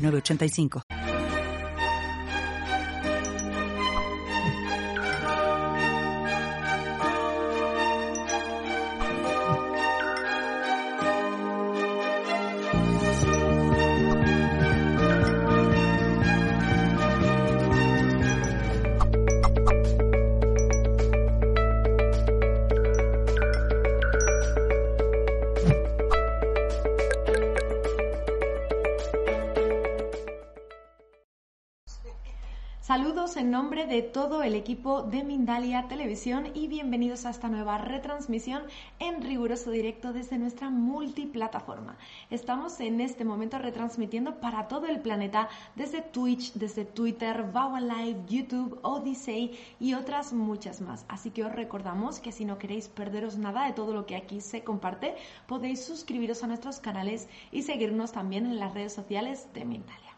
[0.00, 1.19] 85
[33.90, 38.62] de todo el equipo de Mindalia Televisión y bienvenidos a esta nueva retransmisión
[39.00, 41.98] en riguroso directo desde nuestra multiplataforma.
[42.30, 48.20] Estamos en este momento retransmitiendo para todo el planeta desde Twitch, desde Twitter, Vawa Live,
[48.28, 51.04] YouTube, Odyssey y otras muchas más.
[51.08, 54.40] Así que os recordamos que si no queréis perderos nada de todo lo que aquí
[54.40, 55.16] se comparte,
[55.48, 60.10] podéis suscribiros a nuestros canales y seguirnos también en las redes sociales de Mindalia.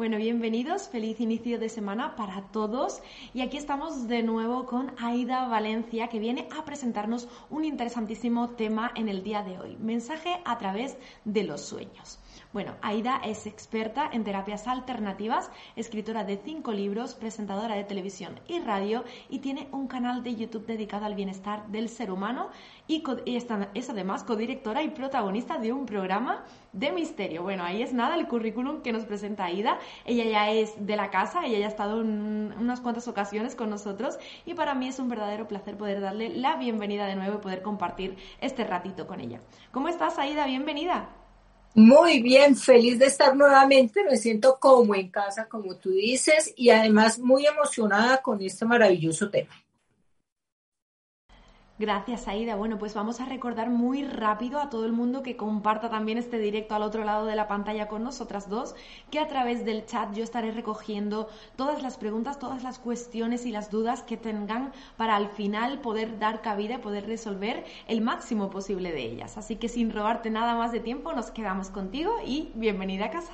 [0.00, 3.02] Bueno, bienvenidos, feliz inicio de semana para todos.
[3.34, 8.92] Y aquí estamos de nuevo con Aida Valencia, que viene a presentarnos un interesantísimo tema
[8.94, 9.76] en el día de hoy.
[9.78, 12.18] Mensaje a través de los sueños.
[12.52, 18.58] Bueno, Aida es experta en terapias alternativas, escritora de cinco libros, presentadora de televisión y
[18.58, 22.48] radio y tiene un canal de YouTube dedicado al bienestar del ser humano
[22.88, 27.44] y, es además codirectora y protagonista de un programa de misterio.
[27.44, 29.78] Bueno, ahí es nada el currículum que nos presenta Aida.
[30.04, 34.18] Ella ya es de la casa, ella ya ha estado unas cuantas ocasiones con nosotros
[34.44, 37.62] y para mí es un verdadero placer poder darle la bienvenida de nuevo y poder
[37.62, 39.40] compartir este ratito con ella.
[39.70, 40.46] ¿Cómo estás, Aida?
[40.46, 41.19] Bienvenida.
[41.74, 46.70] Muy bien, feliz de estar nuevamente, me siento como en casa, como tú dices, y
[46.70, 49.59] además muy emocionada con este maravilloso tema.
[51.80, 52.56] Gracias, Aida.
[52.56, 56.38] Bueno, pues vamos a recordar muy rápido a todo el mundo que comparta también este
[56.38, 58.74] directo al otro lado de la pantalla con nosotras dos,
[59.10, 63.50] que a través del chat yo estaré recogiendo todas las preguntas, todas las cuestiones y
[63.50, 68.50] las dudas que tengan para al final poder dar cabida y poder resolver el máximo
[68.50, 69.38] posible de ellas.
[69.38, 73.32] Así que sin robarte nada más de tiempo, nos quedamos contigo y bienvenida a casa.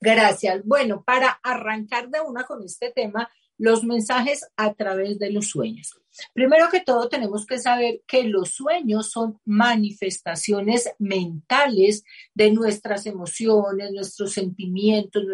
[0.00, 0.64] Gracias.
[0.64, 6.01] Bueno, para arrancar de una con este tema, los mensajes a través de los sueños.
[6.32, 13.92] Primero que todo, tenemos que saber que los sueños son manifestaciones mentales de nuestras emociones,
[13.92, 15.24] nuestros sentimientos,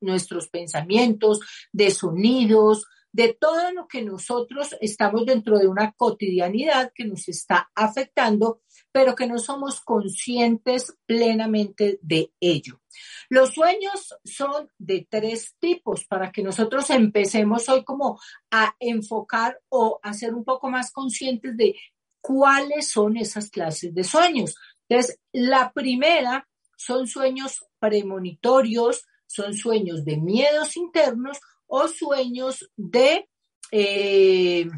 [0.00, 1.40] nuestros pensamientos,
[1.72, 7.70] de sonidos, de todo lo que nosotros estamos dentro de una cotidianidad que nos está
[7.74, 12.80] afectando, pero que no somos conscientes plenamente de ello.
[13.28, 18.18] Los sueños son de tres tipos para que nosotros empecemos hoy como
[18.50, 21.76] a enfocar o a ser un poco más conscientes de
[22.20, 24.54] cuáles son esas clases de sueños.
[24.88, 31.38] Entonces, la primera son sueños premonitorios, son sueños de miedos internos
[31.74, 33.26] o sueños de,
[33.70, 34.68] eh,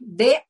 [0.00, 0.44] de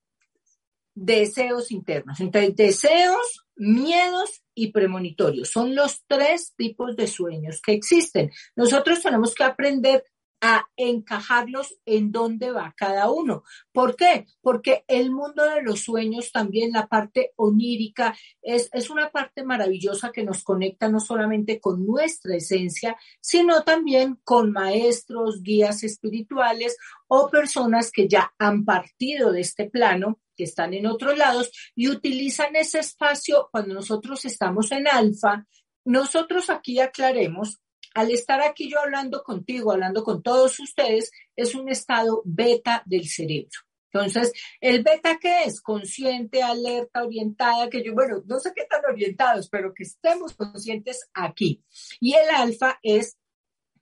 [0.95, 2.21] deseos internos.
[2.21, 8.31] Entonces, deseos, miedos y premonitorios son los tres tipos de sueños que existen.
[8.57, 10.05] Nosotros tenemos que aprender
[10.41, 13.45] a encajarlos en dónde va cada uno.
[13.73, 14.27] ¿Por qué?
[14.41, 20.13] Porque el mundo de los sueños, también la parte onírica, es, es una parte maravillosa
[20.13, 26.77] que nos conecta no solamente con nuestra esencia, sino también con maestros, guías espirituales
[27.09, 31.89] o personas que ya han partido de este plano que están en otros lados y
[31.89, 35.47] utilizan ese espacio cuando nosotros estamos en alfa.
[35.85, 37.61] Nosotros aquí aclaremos
[37.95, 43.09] al estar aquí yo hablando contigo, hablando con todos ustedes, es un estado beta del
[43.09, 43.59] cerebro.
[43.93, 48.85] Entonces, el beta que es consciente, alerta, orientada, que yo, bueno, no sé qué tan
[48.85, 51.63] orientados, pero que estemos conscientes aquí.
[51.99, 53.17] Y el alfa es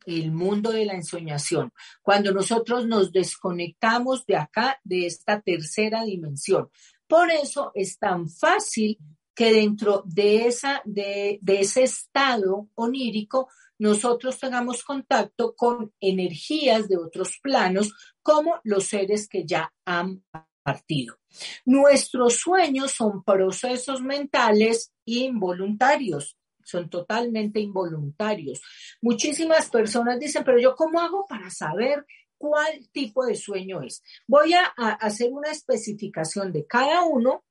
[0.07, 1.71] el mundo de la ensoñación,
[2.01, 6.71] cuando nosotros nos desconectamos de acá, de esta tercera dimensión.
[7.07, 8.99] Por eso es tan fácil
[9.35, 16.97] que dentro de, esa, de, de ese estado onírico nosotros tengamos contacto con energías de
[16.97, 17.93] otros planos
[18.23, 20.23] como los seres que ya han
[20.63, 21.19] partido.
[21.65, 28.61] Nuestros sueños son procesos mentales involuntarios, son totalmente involuntarios.
[29.01, 32.05] Muchísimas personas dicen, pero yo cómo hago para saber
[32.39, 34.03] cuál tipo de sueño es.
[34.27, 34.65] Voy a,
[35.01, 37.45] hacer una especificación de cada uno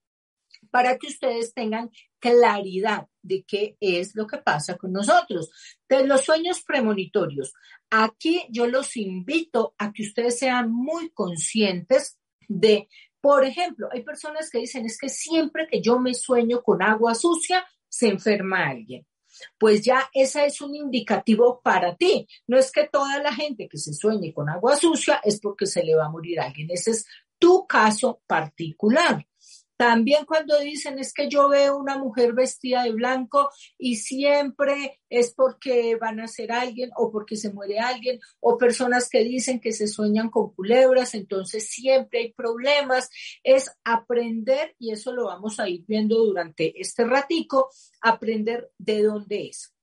[0.77, 1.89] para que ustedes tengan
[2.19, 5.49] claridad de qué es lo que pasa con nosotros.
[5.89, 7.51] De los sueños premonitorios,
[7.89, 12.87] aquí yo los invito a que ustedes sean muy conscientes de,
[13.19, 17.15] por ejemplo, hay personas que dicen, es que siempre que yo me sueño con agua
[17.15, 19.03] sucia, se enferma alguien
[19.59, 22.27] pues ya ese es un indicativo para ti.
[22.47, 25.83] No es que toda la gente que se sueñe con agua sucia es porque se
[25.83, 26.69] le va a morir alguien.
[26.71, 27.05] Ese es
[27.37, 29.27] tu caso particular.
[29.77, 35.35] También cuando dicen es que yo veo una mujer vestida de blanco y siempre es
[35.35, 39.71] porque van a ser alguien o porque se muere alguien o personas que dicen que
[39.71, 43.09] se sueñan con culebras, entonces siempre hay problemas.
[43.43, 47.69] Es aprender y eso lo vamos a ir viendo durante este ratico,
[48.01, 49.75] aprender de dónde es.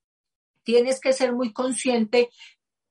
[0.65, 2.31] Tienes que ser muy consciente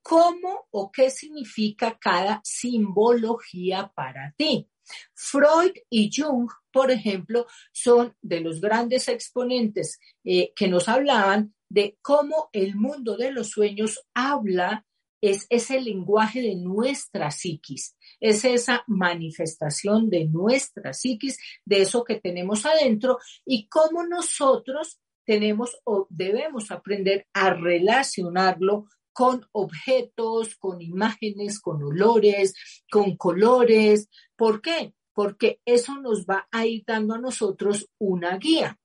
[0.02, 4.70] cómo o qué significa cada simbología para ti.
[5.14, 11.98] Freud y Jung, por ejemplo, son de los grandes exponentes eh, que nos hablaban de
[12.02, 14.86] cómo el mundo de los sueños habla,
[15.22, 22.20] es ese lenguaje de nuestra psiquis, es esa manifestación de nuestra psiquis, de eso que
[22.20, 31.62] tenemos adentro y cómo nosotros tenemos o debemos aprender a relacionarlo con objetos, con imágenes,
[31.62, 32.56] con olores,
[32.92, 34.10] con colores.
[34.36, 34.94] ¿Por qué?
[35.14, 38.80] Porque eso nos va a ir dando a nosotros una guía.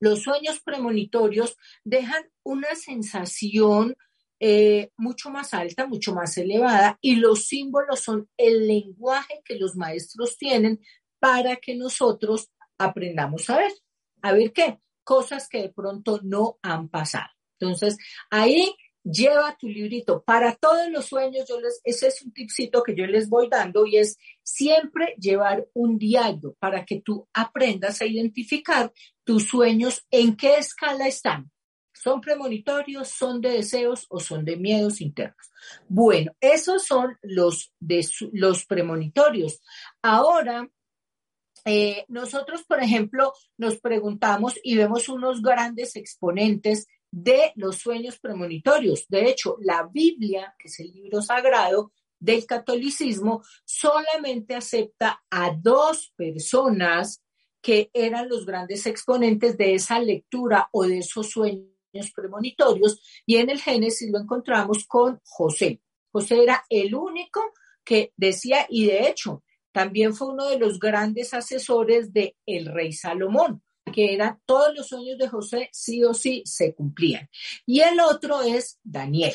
[0.00, 3.96] Los sueños premonitorios dejan una sensación
[4.40, 9.76] eh, mucho más alta, mucho más elevada, y los símbolos son el lenguaje que los
[9.76, 10.80] maestros tienen
[11.18, 13.72] para que nosotros aprendamos a ver.
[14.22, 14.80] ¿A ver qué?
[15.04, 17.30] Cosas que de pronto no han pasado.
[17.58, 17.96] Entonces,
[18.30, 20.22] ahí lleva tu librito.
[20.22, 23.86] Para todos los sueños, yo les, ese es un tipcito que yo les voy dando
[23.86, 28.92] y es siempre llevar un diario para que tú aprendas a identificar
[29.22, 31.50] tus sueños, en qué escala están.
[31.92, 35.50] ¿Son premonitorios, son de deseos o son de miedos internos?
[35.88, 37.72] Bueno, esos son los,
[38.32, 39.60] los premonitorios.
[40.02, 40.68] Ahora,
[41.64, 49.06] eh, nosotros, por ejemplo, nos preguntamos y vemos unos grandes exponentes de los sueños premonitorios.
[49.08, 56.12] De hecho, la Biblia, que es el libro sagrado del catolicismo, solamente acepta a dos
[56.16, 57.22] personas
[57.62, 63.48] que eran los grandes exponentes de esa lectura o de esos sueños premonitorios, y en
[63.48, 65.80] el Génesis lo encontramos con José.
[66.10, 67.40] José era el único
[67.84, 72.92] que decía, y de hecho, también fue uno de los grandes asesores de el rey
[72.92, 73.62] Salomón
[73.94, 77.30] que eran todos los sueños de José sí o sí se cumplían.
[77.64, 79.34] Y el otro es Daniel.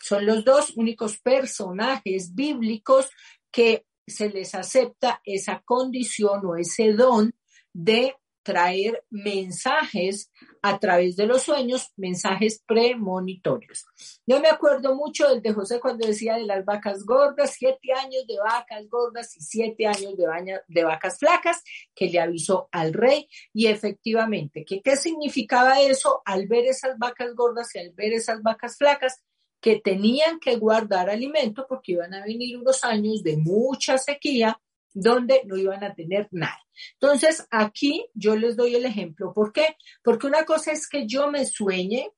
[0.00, 3.08] Son los dos únicos personajes bíblicos
[3.50, 7.34] que se les acepta esa condición o ese don
[7.72, 8.14] de
[8.46, 10.30] traer mensajes
[10.62, 13.84] a través de los sueños, mensajes premonitorios.
[14.24, 18.24] Yo me acuerdo mucho del de José cuando decía de las vacas gordas, siete años
[18.28, 21.60] de vacas gordas y siete años de, de vacas flacas,
[21.92, 23.28] que le avisó al rey.
[23.52, 28.42] Y efectivamente, ¿qué, ¿qué significaba eso al ver esas vacas gordas y al ver esas
[28.42, 29.24] vacas flacas?
[29.58, 34.60] que tenían que guardar alimento porque iban a venir unos años de mucha sequía
[34.96, 36.58] donde no iban a tener nada.
[36.94, 39.32] Entonces, aquí yo les doy el ejemplo.
[39.34, 39.76] ¿Por qué?
[40.02, 42.10] Porque una cosa es que yo me sueñe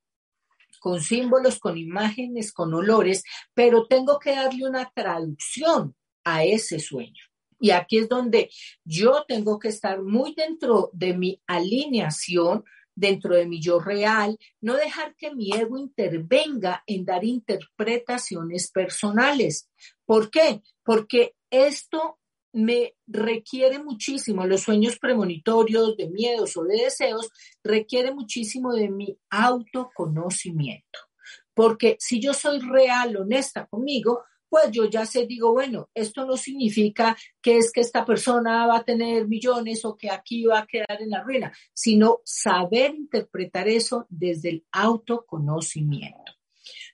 [0.79, 7.25] con símbolos, con imágenes, con olores, pero tengo que darle una traducción a ese sueño.
[7.59, 8.49] Y aquí es donde
[8.85, 12.63] yo tengo que estar muy dentro de mi alineación,
[12.95, 19.69] dentro de mi yo real, no dejar que mi ego intervenga en dar interpretaciones personales.
[20.05, 20.63] ¿Por qué?
[20.85, 22.18] Porque esto
[22.52, 27.31] me requiere muchísimo, los sueños premonitorios de miedos o de deseos,
[27.62, 30.99] requiere muchísimo de mi autoconocimiento.
[31.55, 36.37] Porque si yo soy real, honesta conmigo, pues yo ya sé, digo, bueno, esto no
[36.37, 40.67] significa que es que esta persona va a tener millones o que aquí va a
[40.67, 46.38] quedar en la ruina, sino saber interpretar eso desde el autoconocimiento.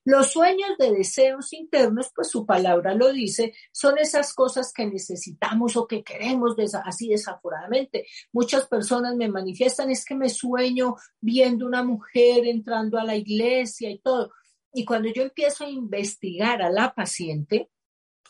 [0.04, 5.76] Los sueños de deseos internos, pues su palabra lo dice, son esas cosas que necesitamos
[5.76, 8.06] o que queremos así desaforadamente.
[8.32, 13.90] Muchas personas me manifiestan, es que me sueño viendo una mujer entrando a la iglesia
[13.90, 14.30] y todo.
[14.74, 17.70] Y cuando yo empiezo a investigar a la paciente,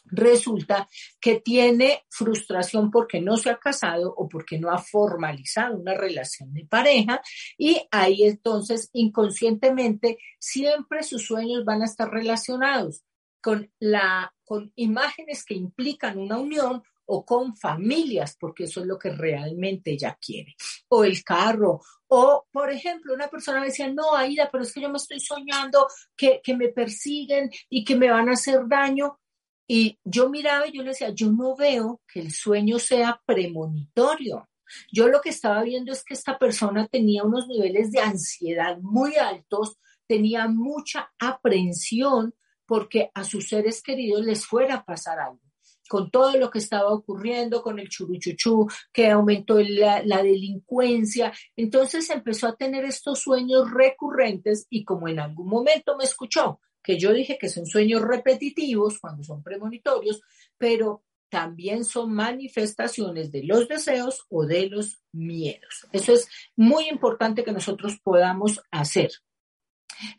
[0.05, 0.89] resulta
[1.21, 6.53] que tiene frustración porque no se ha casado o porque no ha formalizado una relación
[6.53, 7.21] de pareja
[7.57, 13.03] y ahí entonces inconscientemente siempre sus sueños van a estar relacionados
[13.41, 18.99] con la con imágenes que implican una unión o con familias, porque eso es lo
[18.99, 20.55] que realmente ella quiere,
[20.89, 24.81] o el carro, o por ejemplo, una persona me decía, no, Aida, pero es que
[24.81, 29.19] yo me estoy soñando que, que me persiguen y que me van a hacer daño,
[29.67, 34.49] y yo miraba y yo le decía, yo no veo que el sueño sea premonitorio.
[34.93, 39.17] Yo lo que estaba viendo es que esta persona tenía unos niveles de ansiedad muy
[39.17, 42.35] altos, tenía mucha aprensión
[42.67, 45.41] porque a sus seres queridos les fuera a pasar algo.
[45.89, 51.31] Con todo lo que estaba ocurriendo, con el churuchuchú, que aumentó la, la delincuencia.
[51.57, 56.99] Entonces empezó a tener estos sueños recurrentes y como en algún momento me escuchó, que
[56.99, 60.21] yo dije que son sueños repetitivos cuando son premonitorios,
[60.59, 65.87] pero también son manifestaciones de los deseos o de los miedos.
[65.91, 69.11] Eso es muy importante que nosotros podamos hacer.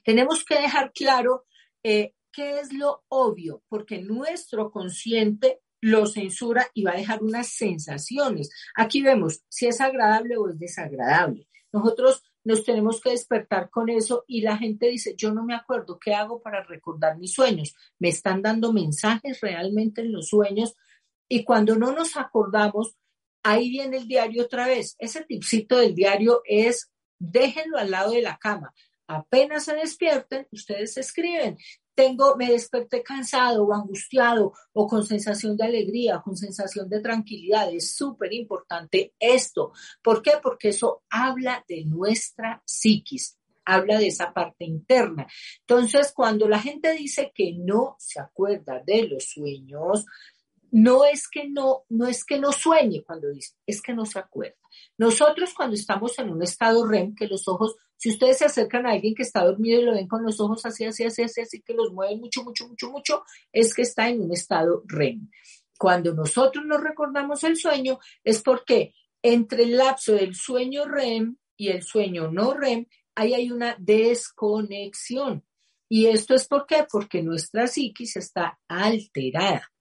[0.04, 1.46] Tenemos que dejar claro
[1.84, 7.48] eh, qué es lo obvio, porque nuestro consciente lo censura y va a dejar unas
[7.48, 8.50] sensaciones.
[8.76, 11.48] Aquí vemos si es agradable o es desagradable.
[11.72, 16.00] Nosotros nos tenemos que despertar con eso y la gente dice, yo no me acuerdo,
[16.00, 17.76] ¿qué hago para recordar mis sueños?
[18.00, 20.76] Me están dando mensajes realmente en los sueños
[21.28, 22.96] y cuando no nos acordamos,
[23.44, 24.96] ahí viene el diario otra vez.
[25.00, 28.74] Ese tipcito del diario es, déjenlo al lado de la cama.
[29.08, 31.58] Apenas se despierten, ustedes escriben
[31.96, 37.74] tengo, me desperté cansado o angustiado o con sensación de alegría, con sensación de tranquilidad.
[37.74, 39.72] Es súper importante esto.
[40.04, 40.34] ¿Por qué?
[40.44, 45.26] Porque eso habla de nuestra psiquis, habla de esa parte interna.
[45.62, 50.06] Entonces, cuando la gente dice que no se acuerda de los sueños,
[50.72, 54.20] no es que no, no es que no sueñe cuando dice, es que no se
[54.20, 54.58] acuerda.
[54.98, 58.92] Nosotros cuando estamos en un estado REM, que los ojos, si ustedes se acercan a
[58.92, 61.62] alguien que está dormido y lo ven con los ojos así, así, así, así, así,
[61.62, 65.30] que los mueven mucho, mucho, mucho, mucho, es que está en un estado REM.
[65.78, 71.70] Cuando nosotros nos recordamos el sueño, es porque entre el lapso del sueño REM y
[71.70, 72.86] el sueño no REM,
[73.16, 75.44] ahí hay una desconexión.
[75.90, 76.86] ¿Y esto es por qué?
[76.90, 79.72] Porque nuestra psiquis está alterada.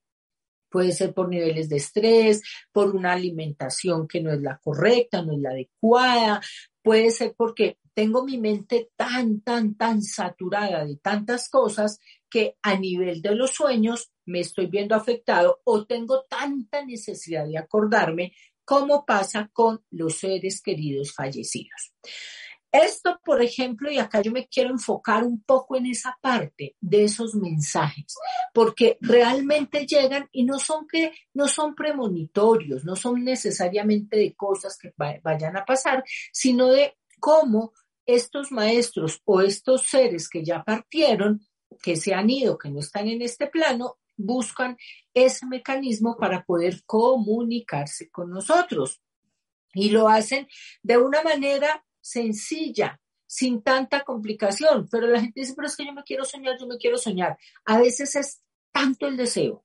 [0.69, 2.43] Puede ser por niveles de estrés,
[2.73, 6.41] por una alimentación que no es la correcta, no es la adecuada.
[6.83, 12.77] Puede ser porque tengo mi mente tan, tan, tan saturada de tantas cosas que a
[12.77, 18.33] nivel de los sueños me estoy viendo afectado o tengo tanta necesidad de acordarme
[18.65, 21.93] como pasa con los seres queridos fallecidos.
[22.73, 27.05] Esto, por ejemplo, y acá yo me quiero enfocar un poco en esa parte de
[27.05, 28.17] esos mensajes,
[28.53, 34.77] porque realmente llegan y no son que no son premonitorios, no son necesariamente de cosas
[34.77, 37.73] que vayan a pasar, sino de cómo
[38.07, 41.47] estos maestros o estos seres que ya partieron,
[41.83, 44.77] que se han ido, que no están en este plano, buscan
[45.13, 49.01] ese mecanismo para poder comunicarse con nosotros.
[49.73, 50.47] Y lo hacen
[50.83, 54.89] de una manera sencilla, sin tanta complicación.
[54.91, 57.37] Pero la gente dice, pero es que yo me quiero soñar, yo me quiero soñar.
[57.65, 59.65] A veces es tanto el deseo,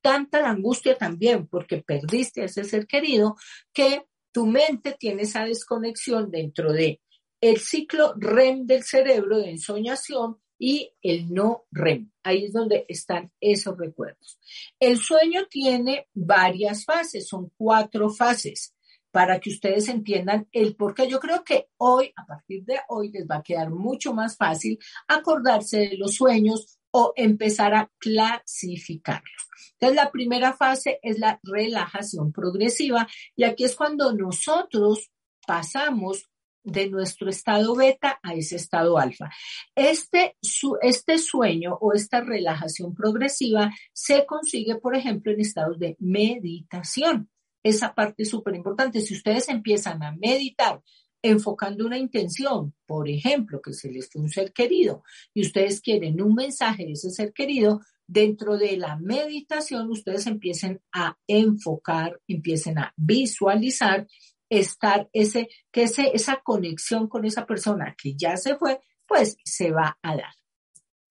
[0.00, 3.36] tanta la angustia también, porque perdiste a ese ser querido,
[3.72, 7.00] que tu mente tiene esa desconexión dentro de
[7.40, 12.10] el ciclo REM del cerebro de ensoñación y el no REM.
[12.24, 14.38] Ahí es donde están esos recuerdos.
[14.80, 18.74] El sueño tiene varias fases, son cuatro fases
[19.10, 21.08] para que ustedes entiendan el por qué.
[21.08, 24.78] Yo creo que hoy, a partir de hoy, les va a quedar mucho más fácil
[25.06, 29.48] acordarse de los sueños o empezar a clasificarlos.
[29.72, 35.10] Entonces, la primera fase es la relajación progresiva y aquí es cuando nosotros
[35.46, 36.27] pasamos
[36.70, 39.30] de nuestro estado beta a ese estado alfa.
[39.74, 40.36] Este,
[40.82, 47.28] este sueño o esta relajación progresiva se consigue, por ejemplo, en estados de meditación
[47.62, 49.00] esa parte es súper importante.
[49.00, 50.80] Si ustedes empiezan a meditar
[51.22, 55.02] enfocando una intención, por ejemplo, que se les fue un ser querido
[55.34, 60.80] y ustedes quieren un mensaje de ese ser querido, dentro de la meditación ustedes empiecen
[60.92, 64.06] a enfocar, empiecen a visualizar,
[64.48, 69.70] estar ese, que ese, esa conexión con esa persona que ya se fue, pues se
[69.70, 70.34] va a dar.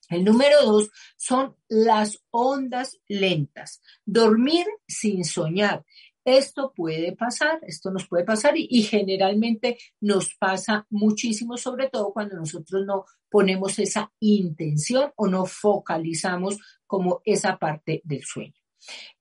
[0.10, 3.82] El número dos son las ondas lentas.
[4.06, 5.84] Dormir sin soñar.
[6.24, 12.36] Esto puede pasar, esto nos puede pasar y, generalmente nos pasa muchísimo, sobre todo cuando
[12.36, 18.60] nosotros no ponemos esa intención o no focalizamos como esa parte del sueño.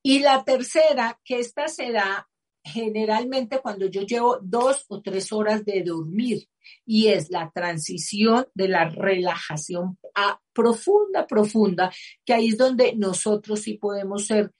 [0.02, 2.28] Y la tercera, que esta se da
[2.66, 6.48] generalmente cuando yo llevo dos o tres horas de dormir
[6.84, 11.92] y es la transición de la relajación a profunda, profunda,
[12.24, 14.50] que ahí es donde nosotros sí podemos ser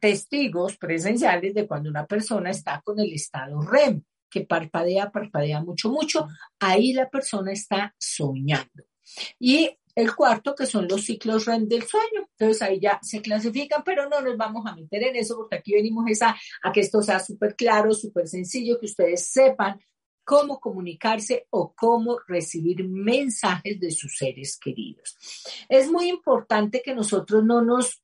[0.00, 5.90] testigos presenciales de cuando una persona está con el estado REM, que parpadea, parpadea mucho,
[5.90, 6.26] mucho,
[6.58, 8.84] ahí la persona está soñando.
[9.38, 12.28] Y el cuarto, que son los ciclos REM del sueño.
[12.38, 15.72] Entonces ahí ya se clasifican, pero no nos vamos a meter en eso porque aquí
[15.72, 19.80] venimos a, a que esto sea súper claro, súper sencillo, que ustedes sepan
[20.22, 25.16] cómo comunicarse o cómo recibir mensajes de sus seres queridos.
[25.68, 28.00] Es muy importante que nosotros no nos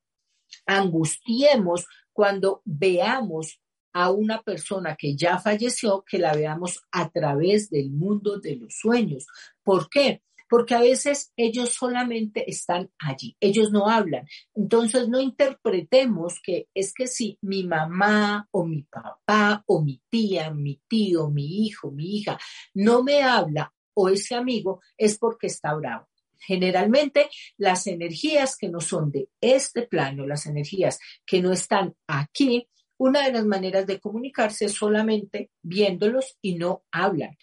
[0.66, 3.60] angustiemos cuando veamos
[3.92, 8.74] a una persona que ya falleció, que la veamos a través del mundo de los
[8.74, 9.28] sueños.
[9.62, 10.22] ¿Por qué?
[10.54, 14.24] Porque a veces ellos solamente están allí, ellos no hablan.
[14.54, 20.52] Entonces no interpretemos que es que si mi mamá o mi papá o mi tía,
[20.52, 22.38] mi tío, mi hijo, mi hija
[22.72, 26.06] no me habla o ese amigo es porque está bravo.
[26.38, 32.68] Generalmente las energías que no son de este plano, las energías que no están aquí,
[33.04, 37.36] una de las maneras de comunicarse es solamente viéndolos y no hablan.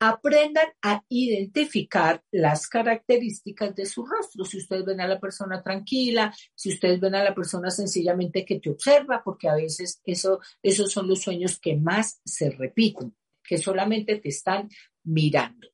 [0.00, 4.44] Aprendan a identificar las características de su rostro.
[4.44, 8.58] Si ustedes ven a la persona tranquila, si ustedes ven a la persona sencillamente que
[8.58, 13.58] te observa, porque a veces eso, esos son los sueños que más se repiten, que
[13.58, 14.68] solamente te están
[15.04, 15.68] mirando.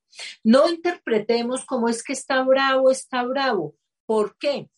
[0.44, 3.74] No interpretemos como es que está bravo, está bravo.
[4.04, 4.68] ¿Por qué?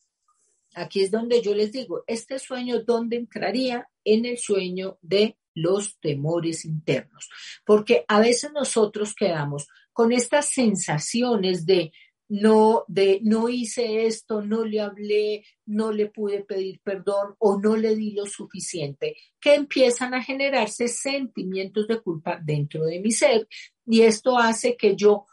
[0.76, 3.88] Aquí es donde yo les digo, este sueño, ¿dónde entraría?
[4.04, 7.28] En el sueño de los temores internos.
[7.64, 11.92] Porque a veces nosotros quedamos con estas sensaciones de
[12.28, 17.76] no, de no hice esto, no le hablé, no le pude pedir perdón o no
[17.76, 23.46] le di lo suficiente, que empiezan a generarse sentimientos de culpa dentro de mi ser
[23.84, 25.26] y esto hace que yo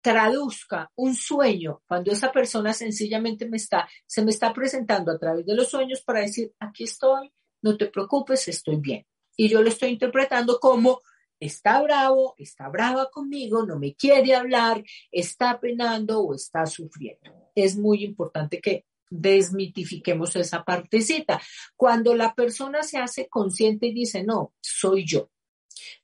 [0.00, 5.44] traduzca un sueño cuando esa persona sencillamente me está, se me está presentando a través
[5.44, 9.06] de los sueños para decir, aquí estoy, no te preocupes, estoy bien.
[9.36, 11.02] Y yo lo estoy interpretando como
[11.38, 17.50] está bravo, está brava conmigo, no me quiere hablar, está penando o está sufriendo.
[17.54, 21.40] Es muy importante que desmitifiquemos esa partecita.
[21.76, 25.30] Cuando la persona se hace consciente y dice, no, soy yo,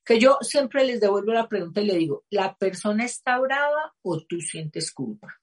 [0.04, 4.22] que yo siempre les devuelvo la pregunta y le digo, ¿la persona está brava o
[4.22, 5.40] tú sientes culpa?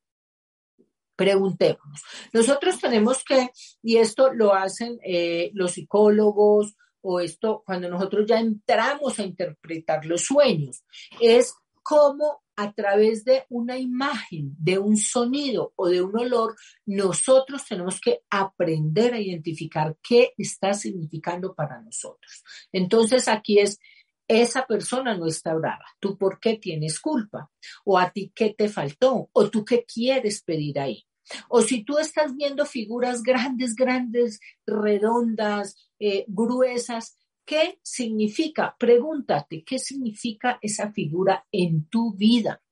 [1.16, 2.02] Preguntémonos.
[2.34, 3.50] Nosotros tenemos que,
[3.82, 10.06] y esto lo hacen eh, los psicólogos o esto cuando nosotros ya entramos a interpretar
[10.06, 10.84] los sueños,
[11.20, 17.66] es cómo a través de una imagen, de un sonido o de un olor, nosotros
[17.68, 22.44] tenemos que aprender a identificar qué está significando para nosotros.
[22.72, 23.80] Entonces aquí es
[24.42, 25.86] esa persona no está brava.
[26.00, 27.52] ¿Tú por qué tienes culpa?
[27.86, 29.30] ¿O a ti qué te faltó?
[29.34, 31.06] ¿O tú qué quieres pedir ahí?
[31.50, 38.76] O si tú estás viendo figuras grandes, grandes, redondas, eh, gruesas, ¿qué significa?
[38.80, 42.63] Pregúntate, ¿qué significa esa figura en tu vida?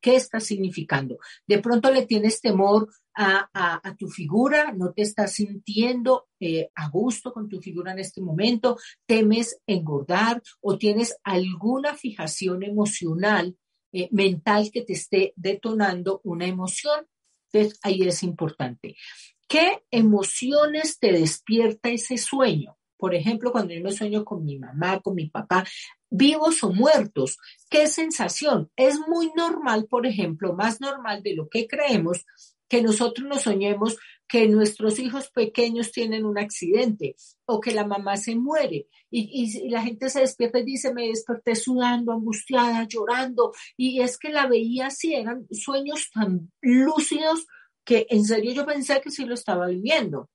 [0.00, 1.18] ¿Qué está significando?
[1.46, 7.32] De pronto le tienes temor a, tu figura, no te estás sintiendo eh, a gusto
[7.32, 13.56] con tu figura en este momento, temes engordar o tienes alguna fijación emocional,
[13.92, 17.06] eh, mental que te esté detonando una emoción.
[17.52, 18.96] Entonces, ahí es importante.
[19.48, 22.78] ¿Qué emociones te despierta ese sueño?
[22.96, 25.66] Por ejemplo, cuando yo me sueño con mi mamá, con mi papá,
[26.10, 27.38] vivos o muertos,
[27.70, 28.70] ¿qué sensación?
[28.76, 32.26] Es muy normal, por ejemplo, más normal de lo que creemos,
[32.68, 33.96] que nosotros nos soñemos
[34.28, 39.82] que nuestros hijos pequeños tienen un accidente o que la mamá se muere y, la
[39.82, 44.86] gente se despierta y dice, me desperté sudando, angustiada, llorando y es que la veía
[44.86, 47.44] así, eran sueños tan lúcidos
[47.84, 50.30] que en serio yo pensé que sí lo estaba viviendo.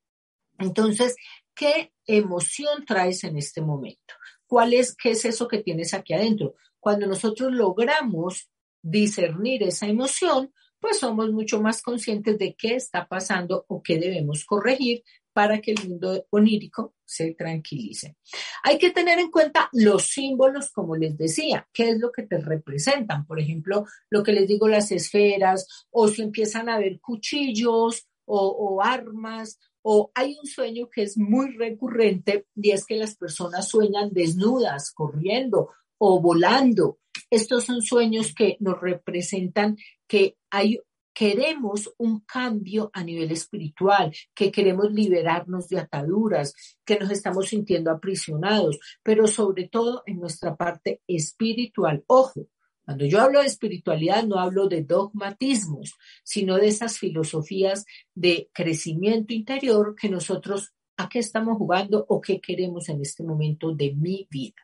[0.58, 1.16] Entonces,
[1.54, 4.14] ¿qué emoción traes en este momento?
[4.46, 6.54] ¿Cuál es, qué es eso que tienes aquí adentro?
[6.80, 8.50] Cuando nosotros logramos
[8.82, 14.44] discernir esa emoción, pues somos mucho más conscientes de qué está pasando o qué debemos
[14.44, 18.16] corregir para que el mundo onírico se tranquilice.
[18.62, 22.38] Hay que tener en cuenta los símbolos, como les decía, qué es lo que te
[22.38, 23.26] representan.
[23.26, 28.48] Por ejemplo, lo que les digo, las esferas, o si empiezan a ver cuchillos o,
[28.48, 33.68] o armas, o hay un sueño que es muy recurrente y es que las personas
[33.68, 36.98] sueñan desnudas, corriendo o volando.
[37.30, 39.76] Estos son sueños que nos representan
[40.08, 40.80] que hay
[41.14, 46.52] queremos un cambio a nivel espiritual, que queremos liberarnos de ataduras,
[46.84, 52.04] que nos estamos sintiendo aprisionados, pero sobre todo en nuestra parte espiritual.
[52.08, 52.48] Ojo,
[52.86, 59.34] cuando yo hablo de espiritualidad no hablo de dogmatismos, sino de esas filosofías de crecimiento
[59.34, 64.28] interior que nosotros a qué estamos jugando o qué queremos en este momento de mi
[64.30, 64.54] vida.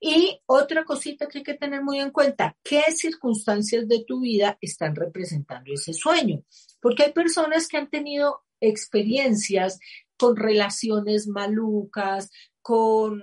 [0.00, 4.58] Y otra cosita que hay que tener muy en cuenta, ¿qué circunstancias de tu vida
[4.60, 6.42] están representando ese sueño?
[6.80, 9.78] Porque hay personas que han tenido experiencias
[10.16, 13.22] con relaciones malucas, con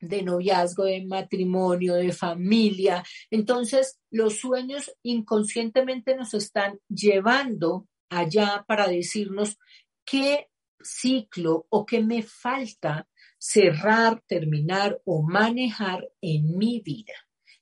[0.00, 3.04] de noviazgo, de matrimonio, de familia.
[3.30, 9.58] Entonces, los sueños inconscientemente nos están llevando allá para decirnos
[10.04, 10.48] qué
[10.82, 17.14] ciclo o qué me falta cerrar, terminar o manejar en mi vida,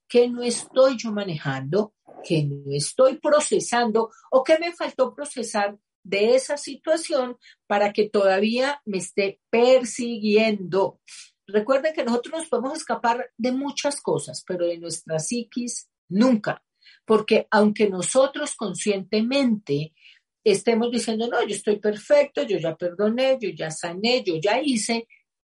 [0.08, 6.34] que no estoy yo manejando, que no estoy procesando o que me faltó procesar de
[6.34, 11.00] esa situación para que todavía me esté persiguiendo.
[11.46, 16.62] Recuerden que nosotros nos podemos escapar de muchas cosas, pero de nuestra psiquis nunca,
[17.04, 19.94] porque aunque nosotros conscientemente
[20.42, 25.06] estemos diciendo, no, yo estoy perfecto, yo ya perdoné, yo ya sané, yo ya hice,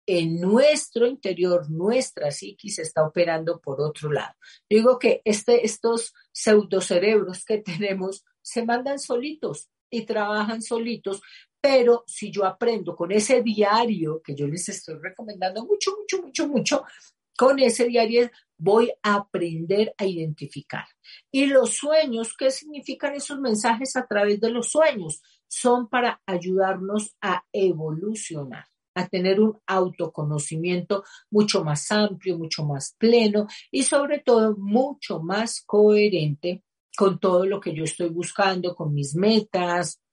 [0.07, 4.35] en nuestro interior, nuestra psiquis está operando por otro lado.
[4.69, 11.23] digo que este, estos pseudocerebros que tenemos se mandan solitos y trabajan solitos,
[11.65, 16.47] pero si yo aprendo con ese diario que yo les estoy recomendando mucho, mucho, mucho,
[16.47, 16.85] mucho,
[17.35, 20.85] con ese diario voy a aprender a identificar.
[21.33, 25.23] Y los sueños, ¿qué significan esos mensajes a través de los sueños?
[25.49, 33.49] Son para ayudarnos a evolucionar a tener un autoconocimiento mucho más amplio, mucho más pleno
[33.73, 36.63] y sobre todo mucho más coherente
[36.97, 40.04] con todo lo que yo estoy buscando, con mis metas,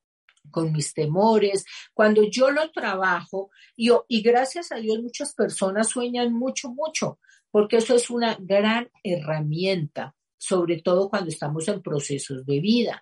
[0.49, 1.65] con mis temores.
[1.93, 7.19] Cuando yo lo trabajo, yo, y gracias a Dios muchas personas sueñan mucho, mucho,
[7.51, 13.01] porque eso es una gran herramienta, sobre todo cuando estamos en procesos de vida.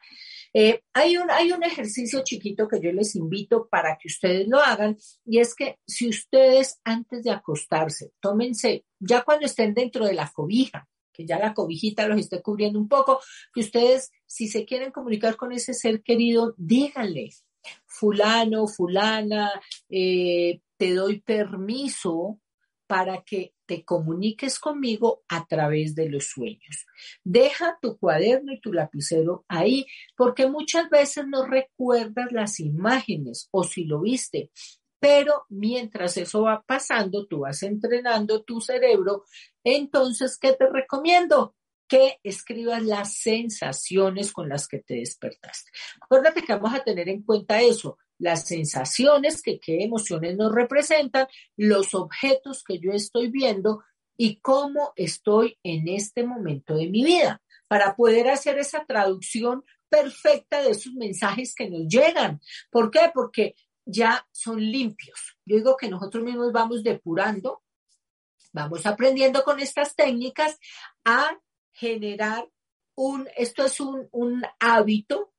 [0.54, 4.60] Eh, hay, un, hay un ejercicio chiquito que yo les invito para que ustedes lo
[4.60, 10.14] hagan y es que si ustedes antes de acostarse, tómense, ya cuando estén dentro de
[10.14, 10.88] la cobija,
[11.20, 13.20] que ya la cobijita los esté cubriendo un poco,
[13.54, 17.32] que ustedes, si se quieren comunicar con ese ser querido, díganle,
[17.86, 19.52] fulano, fulana,
[19.90, 22.40] eh, te doy permiso
[22.88, 26.88] para que te comuniques conmigo a través de los sueños.
[27.26, 33.66] Deja tu cuaderno y tu lapicero ahí, porque muchas veces no recuerdas las imágenes o
[33.66, 34.52] si lo viste,
[35.00, 39.24] pero mientras eso va pasando, tú vas entrenando tu cerebro.
[39.64, 41.56] Entonces, ¿qué te recomiendo?
[41.90, 45.72] que escribas las sensaciones con las que te despertaste.
[46.00, 51.28] Acuérdate que vamos a tener en cuenta eso, las sensaciones que qué emociones nos representan,
[51.58, 53.84] los objetos que yo estoy viendo
[54.16, 60.62] y cómo estoy en este momento de mi vida, para poder hacer esa traducción perfecta
[60.62, 62.40] de esos mensajes que nos llegan.
[62.70, 63.10] ¿Por qué?
[63.14, 63.56] Porque
[63.90, 65.38] ya son limpios.
[65.46, 67.64] Yo digo que nosotros mismos vamos depurando,
[68.54, 70.60] vamos aprendiendo con estas técnicas
[71.04, 71.38] a
[71.72, 72.48] generar
[72.96, 75.34] un, esto es un, un hábito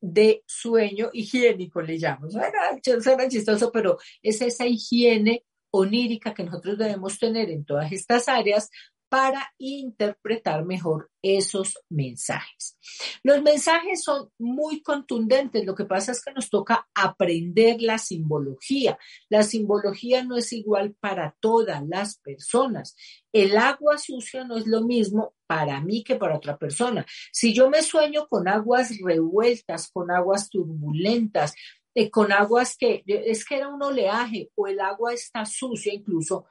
[0.00, 2.30] de sueño higiénico, le llamo.
[2.30, 8.70] Suena, chistoso, pero es esa higiene onírica que nosotros debemos tener en todas estas áreas
[9.08, 12.78] para interpretar mejor esos mensajes.
[13.22, 18.98] Los mensajes son muy contundentes, lo que pasa es que nos toca aprender la simbología.
[19.28, 22.96] La simbología no es igual para todas las personas.
[23.32, 27.06] El agua sucia no es lo mismo para mí que para otra persona.
[27.32, 31.54] Si yo me sueño con aguas revueltas, con aguas turbulentas,
[31.94, 36.46] eh, con aguas que es que era un oleaje o el agua está sucia incluso,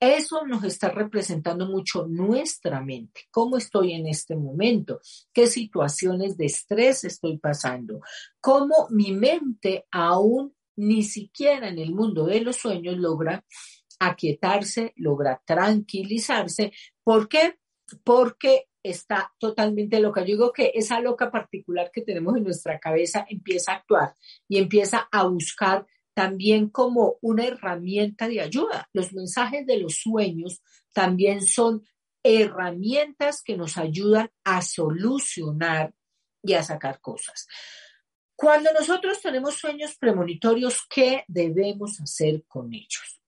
[0.00, 5.00] eso nos está representando mucho nuestra mente, cómo estoy en este momento,
[5.32, 8.00] qué situaciones de estrés estoy pasando,
[8.40, 13.44] cómo mi mente aún ni siquiera en el mundo de los sueños logra
[13.98, 16.72] aquietarse, logra tranquilizarse.
[17.04, 17.58] ¿Por qué?
[18.02, 20.22] Porque está totalmente loca.
[20.22, 24.14] Yo digo que esa loca particular que tenemos en nuestra cabeza empieza a actuar
[24.48, 25.86] y empieza a buscar
[26.20, 28.90] también como una herramienta de ayuda.
[28.92, 30.60] Los mensajes de los sueños
[30.92, 31.82] también son
[32.22, 35.94] herramientas que nos ayudan a solucionar
[36.42, 37.46] y a sacar cosas.
[38.36, 43.22] Cuando nosotros tenemos sueños premonitorios, ¿qué debemos hacer con ellos?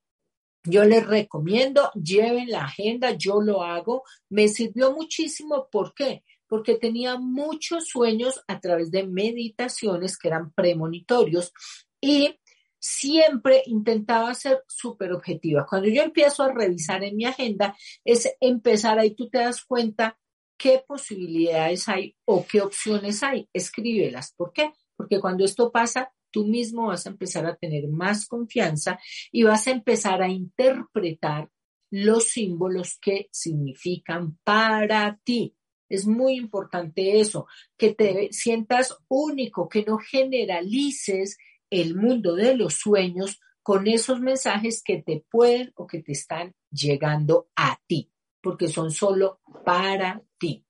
[0.62, 6.24] Yo les recomiendo, lleven la agenda, yo lo hago, me sirvió muchísimo, ¿por qué?
[6.46, 11.50] porque tenía muchos sueños a través de meditaciones que eran premonitorios
[11.98, 12.38] y
[12.82, 15.64] siempre intentaba ser súper objetiva.
[15.64, 20.18] Cuando yo empiezo a revisar en mi agenda, es empezar ahí, tú te das cuenta
[20.58, 23.48] qué posibilidades hay o qué opciones hay.
[23.52, 24.34] Escríbelas.
[24.36, 24.72] ¿Por qué?
[24.96, 28.98] Porque cuando esto pasa, tú mismo vas a empezar a tener más confianza
[29.30, 31.50] y vas a empezar a interpretar
[31.90, 35.54] los símbolos que significan para ti.
[35.88, 41.36] Es muy importante eso, que te sientas único, que no generalices
[41.72, 46.54] el mundo de los sueños con esos mensajes que te pueden o que te están
[46.70, 50.66] llegando a ti, porque son solo para ti.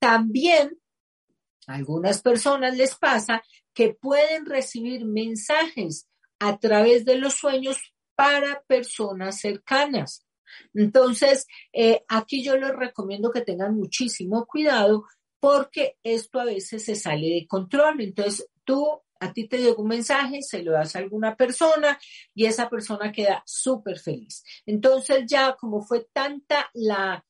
[0.00, 0.76] También
[1.68, 6.08] a algunas personas les pasa que pueden recibir mensajes
[6.40, 7.78] a través de los sueños
[8.16, 10.26] para personas cercanas.
[10.72, 15.04] Entonces, eh, aquí yo les recomiendo que tengan muchísimo cuidado
[15.38, 18.00] porque esto a veces se sale de control.
[18.00, 21.98] Entonces, tú a ti te llega un mensaje, se lo das a alguna persona
[22.34, 24.44] y esa persona queda súper feliz.
[24.66, 27.24] Entonces ya como fue tanta la,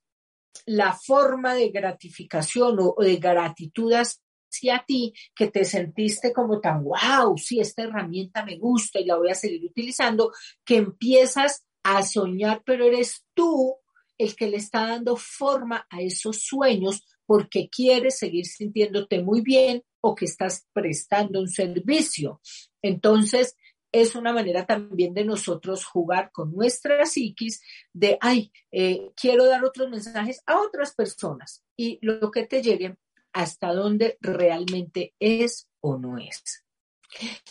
[0.67, 7.37] la forma de gratificación o, de gratitud hacia ti que te sentiste como tan, wow,
[7.39, 10.33] sí, esta herramienta me gusta y la voy a seguir utilizando,
[10.65, 13.77] que empiezas a soñar, pero eres tú
[14.19, 19.83] el que le está dando forma a esos sueños porque quieres seguir sintiéndote muy bien
[20.01, 22.41] o que estás prestando un servicio.
[22.83, 23.57] Entonces,
[23.95, 29.65] es una manera también de nosotros jugar con nuestra psiquis de, ay, eh, quiero dar
[29.65, 32.97] otros mensajes a otras personas y lo que te llegue
[33.33, 36.65] hasta donde realmente es o no es.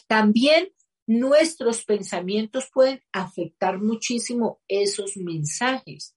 [0.08, 0.74] También
[1.08, 6.16] nuestros pensamientos pueden afectar muchísimo esos mensajes.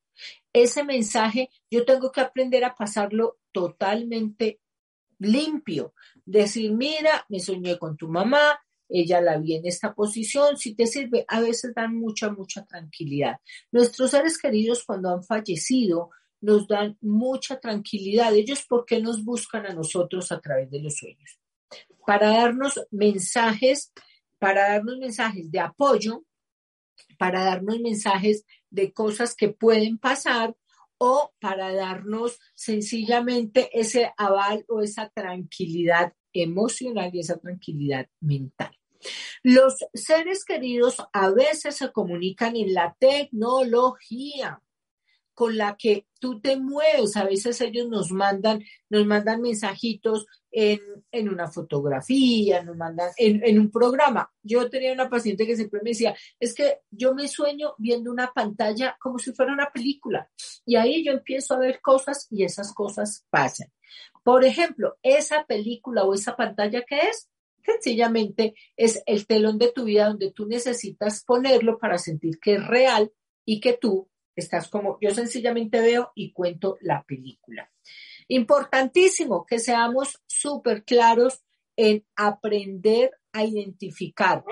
[0.56, 4.58] Ese mensaje yo tengo que aprender a pasarlo totalmente
[5.18, 5.92] limpio.
[6.24, 10.86] Decir, mira, me soñé con tu mamá, ella la vi en esta posición, si te
[10.86, 13.36] sirve, a veces dan mucha, mucha tranquilidad.
[13.70, 16.08] Nuestros seres queridos cuando han fallecido
[16.40, 18.34] nos dan mucha tranquilidad.
[18.34, 21.38] Ellos, ¿por qué nos buscan a nosotros a través de los sueños?
[22.06, 23.92] Para darnos mensajes,
[24.38, 26.24] para darnos mensajes de apoyo,
[27.18, 30.56] para darnos mensajes de cosas que pueden pasar
[30.98, 38.76] o para darnos sencillamente ese aval o esa tranquilidad emocional y esa tranquilidad mental.
[39.42, 44.62] Los seres queridos a veces se comunican en la tecnología
[45.34, 47.16] con la que tú te mueves.
[47.16, 50.26] A veces ellos nos mandan, nos mandan mensajitos
[50.58, 54.32] en, una fotografía, nos mandan en, en, un programa.
[54.42, 58.32] Yo tenía una paciente que siempre me decía, es que yo me sueño viendo una
[58.32, 60.30] pantalla como si fuera una película.
[60.64, 63.70] Y ahí yo empiezo a ver cosas y esas cosas pasan.
[64.24, 67.28] Por ejemplo, esa película o esa pantalla que es,
[67.62, 72.66] sencillamente es el telón de tu vida donde tú necesitas ponerlo para sentir que es
[72.66, 73.12] real
[73.44, 77.70] y que tú Estás como, yo sencillamente veo y cuento la película.
[78.28, 81.42] Importantísimo que seamos súper claros
[81.76, 84.44] en aprender a identificar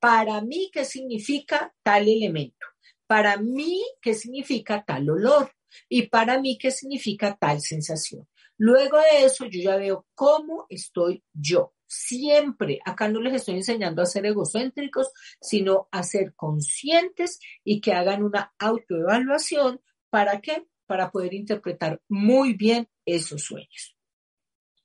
[0.00, 2.66] para mí qué significa tal elemento,
[3.06, 5.52] para mí qué significa tal olor
[5.88, 8.28] y para mí qué significa tal sensación.
[8.58, 14.02] Luego de eso yo ya veo cómo estoy yo siempre, acá no les estoy enseñando
[14.02, 19.80] a ser egocéntricos, sino a ser conscientes y que hagan una autoevaluación.
[20.08, 20.66] ¿Para qué?
[20.86, 23.96] Para poder interpretar muy bien esos sueños.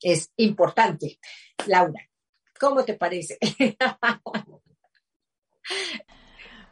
[0.01, 1.19] Es importante.
[1.65, 2.09] Laura,
[2.59, 3.37] ¿cómo te parece?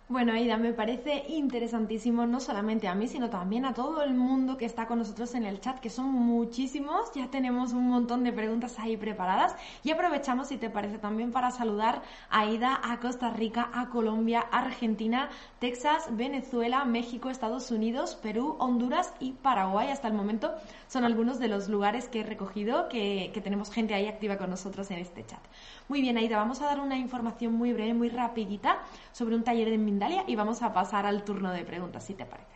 [0.08, 4.56] Bueno, Aida, me parece interesantísimo no solamente a mí, sino también a todo el mundo
[4.56, 7.12] que está con nosotros en el chat, que son muchísimos.
[7.15, 11.50] Ya tenemos un montón de preguntas ahí preparadas y aprovechamos, si te parece, también para
[11.50, 18.58] saludar a Aida, a Costa Rica, a Colombia, Argentina, Texas, Venezuela, México, Estados Unidos, Perú,
[18.60, 19.89] Honduras y Paraguay.
[19.89, 20.54] Hasta el momento
[20.88, 24.52] son algunos de los lugares que he recogido que, que tenemos gente ahí activa con
[24.52, 25.41] nosotros en este chat.
[25.88, 28.80] Muy bien, Aida, vamos a dar una información muy breve, muy rapidita
[29.12, 32.26] sobre un taller de Mindalia y vamos a pasar al turno de preguntas, si te
[32.26, 32.56] parece.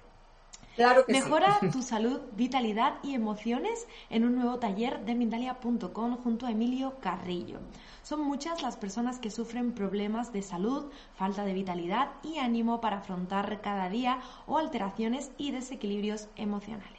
[0.75, 6.47] Claro que Mejora tu salud, vitalidad y emociones en un nuevo taller de Mindalia.com junto
[6.47, 7.59] a Emilio Carrillo.
[8.01, 12.99] Son muchas las personas que sufren problemas de salud, falta de vitalidad y ánimo para
[12.99, 16.98] afrontar cada día o alteraciones y desequilibrios emocionales.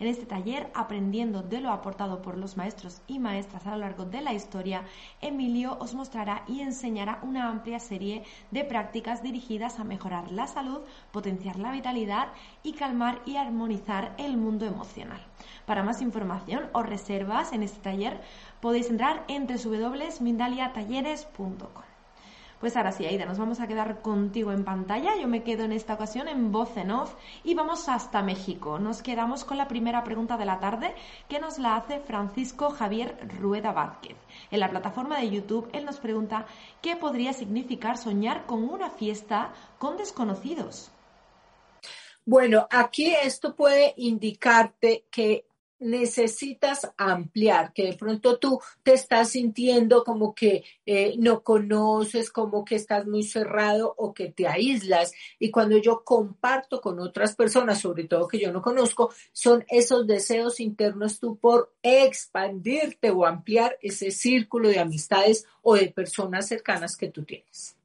[0.00, 4.04] En este taller, aprendiendo de lo aportado por los maestros y maestras a lo largo
[4.04, 4.84] de la historia,
[5.20, 10.80] Emilio os mostrará y enseñará una amplia serie de prácticas dirigidas a mejorar la salud,
[11.10, 12.28] potenciar la vitalidad
[12.62, 15.20] y calmar y armonizar el mundo emocional.
[15.66, 18.20] Para más información o reservas en este taller
[18.60, 21.87] podéis entrar en www.mindaliatalleres.com.
[22.60, 25.16] Pues ahora sí, Aida, nos vamos a quedar contigo en pantalla.
[25.16, 28.80] Yo me quedo en esta ocasión en voz en off y vamos hasta México.
[28.80, 30.92] Nos quedamos con la primera pregunta de la tarde
[31.28, 34.16] que nos la hace Francisco Javier Rueda Vázquez.
[34.50, 36.46] En la plataforma de YouTube, él nos pregunta
[36.82, 40.90] qué podría significar soñar con una fiesta con desconocidos.
[42.24, 45.46] Bueno, aquí esto puede indicarte que
[45.80, 52.64] necesitas ampliar, que de pronto tú te estás sintiendo como que eh, no conoces, como
[52.64, 55.12] que estás muy cerrado o que te aíslas.
[55.38, 60.06] Y cuando yo comparto con otras personas, sobre todo que yo no conozco, son esos
[60.06, 66.96] deseos internos tú por expandirte o ampliar ese círculo de amistades o de personas cercanas
[66.96, 67.77] que tú tienes.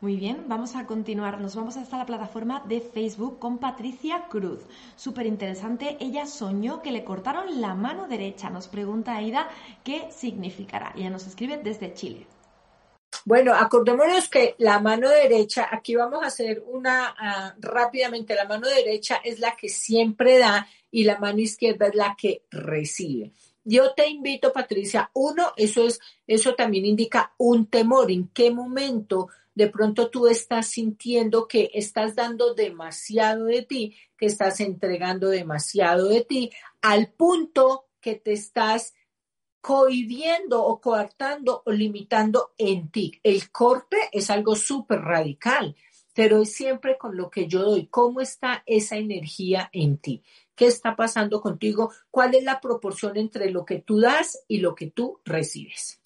[0.00, 1.42] Muy bien, vamos a continuar.
[1.42, 4.60] Nos vamos hasta la plataforma de Facebook con Patricia Cruz.
[4.96, 5.98] Súper interesante.
[6.00, 8.48] Ella soñó que le cortaron la mano derecha.
[8.48, 9.50] Nos pregunta Aida
[9.84, 10.94] qué significará.
[10.96, 12.26] Ella nos escribe desde Chile.
[13.26, 18.68] Bueno, acordémonos que la mano derecha, aquí vamos a hacer una ah, rápidamente, la mano
[18.68, 23.32] derecha es la que siempre da y la mano izquierda es la que recibe.
[23.64, 29.28] Yo te invito, Patricia, uno, eso es, eso también indica un temor, en qué momento
[29.54, 36.08] de pronto tú estás sintiendo que estás dando demasiado de ti, que estás entregando demasiado
[36.08, 38.94] de ti, al punto que te estás
[39.60, 43.20] cohibiendo o coartando o limitando en ti.
[43.22, 45.76] El corte es algo súper radical,
[46.14, 47.86] pero es siempre con lo que yo doy.
[47.88, 50.22] ¿Cómo está esa energía en ti?
[50.54, 51.92] ¿Qué está pasando contigo?
[52.10, 55.99] ¿Cuál es la proporción entre lo que tú das y lo que tú recibes?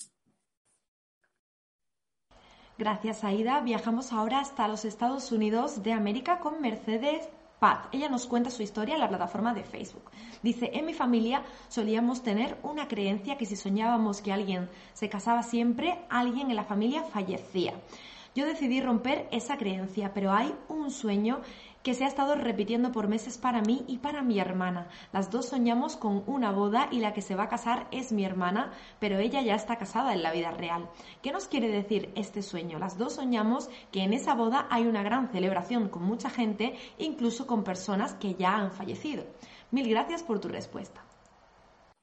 [2.77, 3.61] Gracias, Aida.
[3.61, 7.29] Viajamos ahora hasta los Estados Unidos de América con Mercedes
[7.61, 7.87] Pat.
[7.93, 10.11] Ella nos cuenta su historia en la plataforma de Facebook.
[10.43, 15.45] Dice, en mi familia solíamos tener una creencia que si soñábamos que alguien se casaba
[15.45, 17.75] siempre, alguien en la familia fallecía.
[18.35, 21.43] Yo decidí romper esa creencia, pero hay un sueño
[21.85, 24.89] que se ha estado repitiendo por meses para mí y para mi hermana.
[25.13, 28.25] Las dos soñamos con una boda y la que se va a casar es mi
[28.25, 30.89] hermana, pero ella ya está casada en la vida real.
[31.23, 32.79] ¿Qué nos quiere decir este sueño?
[32.79, 37.47] Las dos soñamos que en esa boda hay una gran celebración con mucha gente, incluso
[37.47, 39.25] con personas que ya han fallecido.
[39.71, 41.05] Mil gracias por tu respuesta.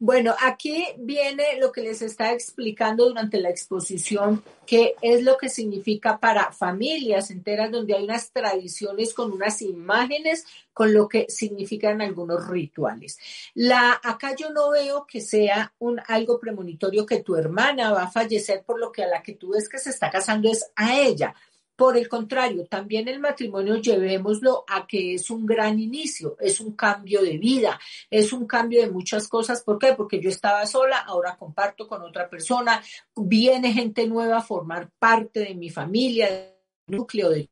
[0.03, 5.47] Bueno, aquí viene lo que les está explicando durante la exposición, que es lo que
[5.47, 12.01] significa para familias enteras donde hay unas tradiciones con unas imágenes, con lo que significan
[12.01, 13.19] algunos rituales.
[13.53, 18.11] La, acá yo no veo que sea un algo premonitorio que tu hermana va a
[18.11, 20.97] fallecer por lo que a la que tú ves que se está casando es a
[20.97, 21.35] ella.
[21.75, 26.75] Por el contrario, también el matrimonio llevémoslo a que es un gran inicio, es un
[26.75, 27.79] cambio de vida,
[28.09, 29.63] es un cambio de muchas cosas.
[29.63, 29.93] ¿Por qué?
[29.93, 32.83] Porque yo estaba sola, ahora comparto con otra persona,
[33.15, 36.55] viene gente nueva a formar parte de mi familia,
[36.87, 37.49] núcleo de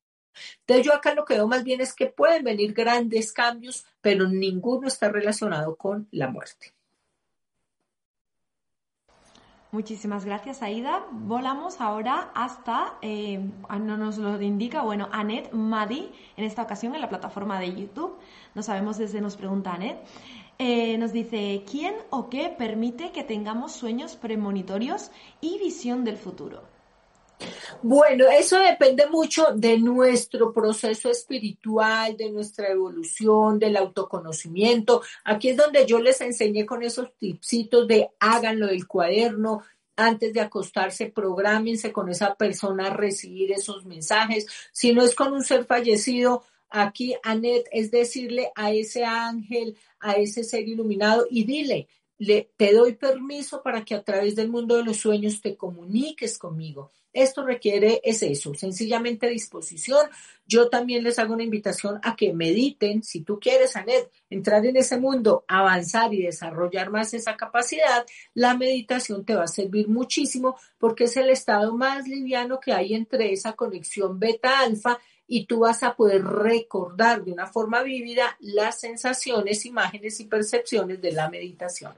[0.61, 4.27] entonces yo acá lo que veo más bien es que pueden venir grandes cambios, pero
[4.27, 6.73] ninguno está relacionado con la muerte.
[9.71, 11.05] Muchísimas gracias, Aida.
[11.11, 17.01] Volamos ahora hasta, eh, no nos lo indica, bueno, Anet Madi, en esta ocasión en
[17.01, 18.17] la plataforma de YouTube.
[18.55, 19.99] No sabemos desde nos pregunta Anet.
[20.57, 26.78] Eh, nos dice, ¿quién o qué permite que tengamos sueños premonitorios y visión del futuro?
[27.81, 35.01] Bueno, eso depende mucho de nuestro proceso espiritual, de nuestra evolución, del autoconocimiento.
[35.23, 39.63] Aquí es donde yo les enseñé con esos tipsitos de háganlo del cuaderno,
[39.95, 44.47] antes de acostarse, prográmense con esa persona a recibir esos mensajes.
[44.71, 50.13] Si no es con un ser fallecido, aquí, Anet, es decirle a ese ángel, a
[50.13, 51.87] ese ser iluminado y dile,
[52.19, 56.91] te doy permiso para que a través del mundo de los sueños te comuniques conmigo.
[57.13, 60.07] Esto requiere, es eso, sencillamente disposición.
[60.45, 63.01] Yo también les hago una invitación a que mediten.
[63.03, 68.05] Si tú quieres, Anet, entrar en ese mundo, avanzar y desarrollar más esa capacidad,
[68.35, 72.93] la meditación te va a servir muchísimo porque es el estado más liviano que hay
[72.93, 78.79] entre esa conexión beta-alfa y tú vas a poder recordar de una forma vívida las
[78.79, 81.93] sensaciones, imágenes y percepciones de la meditación.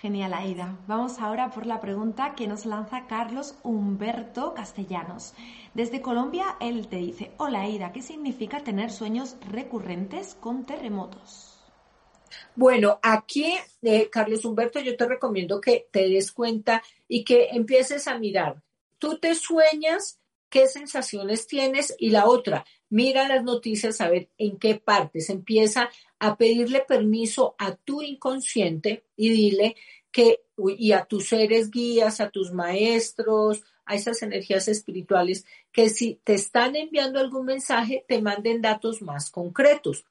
[0.00, 0.78] Genial, Aida.
[0.86, 5.34] Vamos ahora por la pregunta que nos lanza Carlos Humberto Castellanos.
[5.74, 11.60] Desde Colombia, él te dice, hola Aida, ¿qué significa tener sueños recurrentes con terremotos?
[12.56, 18.08] Bueno, aquí, eh, Carlos Humberto, yo te recomiendo que te des cuenta y que empieces
[18.08, 18.62] a mirar.
[18.98, 24.58] Tú te sueñas, qué sensaciones tienes y la otra, mira las noticias a ver en
[24.58, 25.28] qué partes.
[25.28, 25.90] Empieza
[26.20, 29.76] a pedirle permiso a tu inconsciente y dile
[30.12, 30.42] que,
[30.78, 36.34] y a tus seres guías, a tus maestros, a esas energías espirituales, que si te
[36.34, 40.04] están enviando algún mensaje, te manden datos más concretos.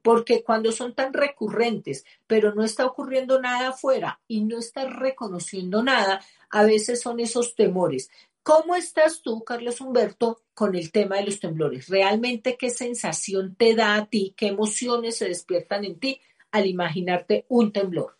[0.00, 5.82] Porque cuando son tan recurrentes, pero no está ocurriendo nada afuera y no estás reconociendo
[5.82, 8.08] nada, a veces son esos temores.
[8.46, 11.88] ¿Cómo estás tú, Carlos Humberto, con el tema de los temblores?
[11.88, 14.34] ¿Realmente qué sensación te da a ti?
[14.36, 16.20] ¿Qué emociones se despiertan en ti
[16.52, 18.16] al imaginarte un temblor?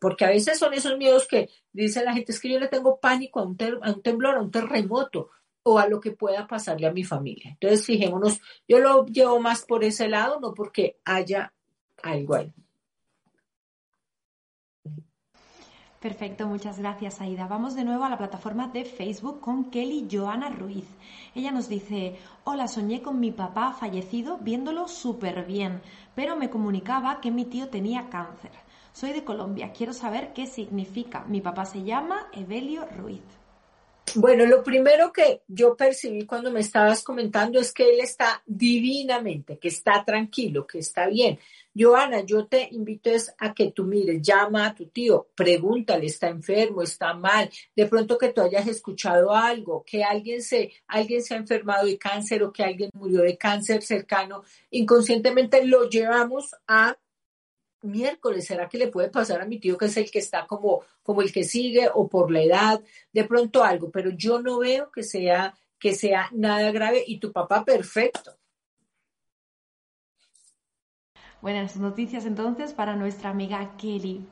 [0.00, 2.98] Porque a veces son esos miedos que dice la gente, es que yo le tengo
[2.98, 5.30] pánico a un, a un temblor, a un terremoto
[5.62, 7.50] o a lo que pueda pasarle a mi familia.
[7.52, 11.54] Entonces, fijémonos, yo lo llevo más por ese lado, no porque haya
[12.02, 12.52] algo ahí.
[16.04, 17.46] Perfecto, muchas gracias Aida.
[17.46, 20.84] Vamos de nuevo a la plataforma de Facebook con Kelly Joana Ruiz.
[21.34, 25.80] Ella nos dice, hola, soñé con mi papá fallecido viéndolo súper bien,
[26.14, 28.50] pero me comunicaba que mi tío tenía cáncer.
[28.92, 31.24] Soy de Colombia, quiero saber qué significa.
[31.26, 33.43] Mi papá se llama Evelio Ruiz.
[34.16, 39.58] Bueno, lo primero que yo percibí cuando me estabas comentando es que él está divinamente,
[39.58, 41.38] que está tranquilo, que está bien.
[41.76, 46.28] Joana, yo te invito es a que tú mires, llama a tu tío, pregúntale, está
[46.28, 51.34] enfermo, está mal, de pronto que tú hayas escuchado algo, que alguien se, alguien se
[51.34, 56.96] ha enfermado de cáncer o que alguien murió de cáncer cercano, inconscientemente lo llevamos a
[57.84, 60.82] miércoles, ¿será que le puede pasar a mi tío que es el que está como,
[61.02, 62.80] como el que sigue o por la edad,
[63.12, 67.32] de pronto algo, pero yo no veo que sea, que sea nada grave y tu
[67.32, 68.36] papá perfecto.
[71.40, 74.26] Buenas noticias entonces para nuestra amiga Kelly.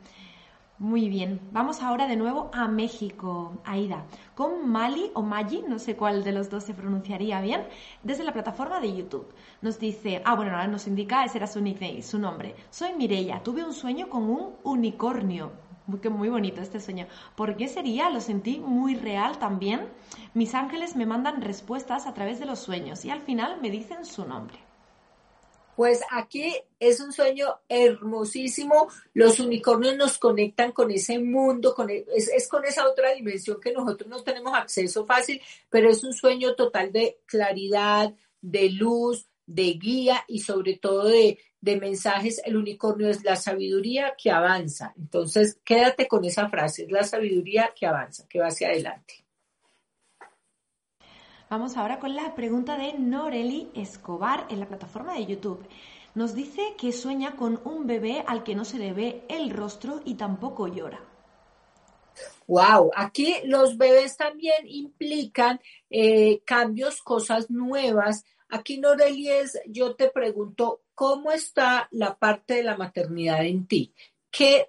[0.83, 4.05] Muy bien, vamos ahora de nuevo a México, Aida,
[4.35, 7.69] con Mali o Magi, no sé cuál de los dos se pronunciaría bien,
[8.03, 9.33] desde la plataforma de YouTube.
[9.61, 12.57] Nos dice, ah, bueno, ahora nos indica, ese era su nickname, su nombre.
[12.71, 15.53] Soy Mireya, tuve un sueño con un unicornio.
[15.87, 17.07] Muy, muy bonito este sueño.
[17.37, 18.11] ¿Por qué sería?
[18.11, 19.89] Lo sentí muy real también.
[20.35, 24.05] Mis ángeles me mandan respuestas a través de los sueños y al final me dicen
[24.05, 24.72] su nombre.
[25.83, 28.87] Pues aquí es un sueño hermosísimo.
[29.15, 33.73] Los unicornios nos conectan con ese mundo, con e, es, con esa otra dimensión que
[33.73, 39.73] nosotros no tenemos acceso fácil, pero es un sueño total de claridad, de luz, de
[39.73, 42.41] guía y sobre todo de, de mensajes.
[42.45, 44.95] El unicornio es la sabiduría que avanza.
[44.97, 49.22] Entonces, quédate con esa frase, es la sabiduría que avanza, que va hacia adelante.
[51.53, 55.63] Vamos ahora con la pregunta de Noreli Escobar en la plataforma de YouTube.
[56.15, 60.01] Nos dice que sueña con un bebé al que no se le ve el rostro
[60.07, 61.05] y tampoco llora.
[62.47, 68.25] Wow, aquí los bebés también implican eh, cambios, cosas nuevas.
[68.49, 73.93] Aquí, Noreli, es, yo te pregunto, ¿cómo está la parte de la maternidad en ti?
[74.31, 74.69] ¿Qué,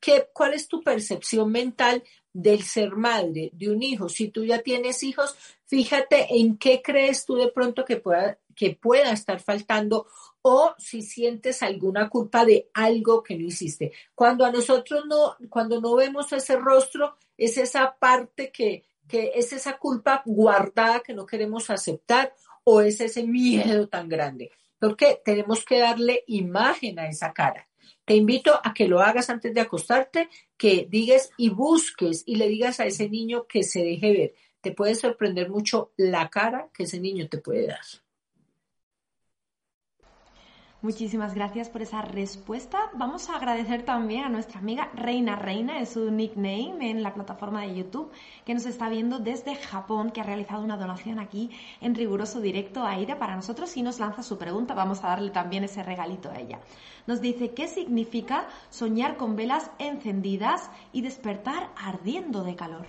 [0.00, 2.02] qué, ¿Cuál es tu percepción mental
[2.32, 4.08] del ser madre de un hijo?
[4.08, 5.36] Si tú ya tienes hijos,
[5.68, 10.06] Fíjate en qué crees tú de pronto que pueda, que pueda estar faltando
[10.40, 13.92] o si sientes alguna culpa de algo que no hiciste.
[14.14, 19.52] Cuando a nosotros no, cuando no vemos ese rostro, es esa parte que, que es
[19.52, 24.50] esa culpa guardada que no queremos aceptar o es ese miedo tan grande.
[24.80, 27.68] Porque tenemos que darle imagen a esa cara.
[28.06, 32.48] Te invito a que lo hagas antes de acostarte, que digas y busques y le
[32.48, 36.84] digas a ese niño que se deje ver te puede sorprender mucho la cara que
[36.84, 37.84] ese niño te puede dar.
[40.80, 42.92] Muchísimas gracias por esa respuesta.
[42.94, 47.62] Vamos a agradecer también a nuestra amiga Reina Reina, es su nickname en la plataforma
[47.62, 48.12] de YouTube,
[48.44, 51.50] que nos está viendo desde Japón, que ha realizado una donación aquí
[51.80, 54.74] en riguroso directo a Aida para nosotros y nos lanza su pregunta.
[54.74, 56.60] Vamos a darle también ese regalito a ella.
[57.08, 62.86] Nos dice, ¿qué significa soñar con velas encendidas y despertar ardiendo de calor?